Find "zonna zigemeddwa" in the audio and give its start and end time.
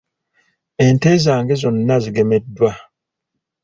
1.61-2.71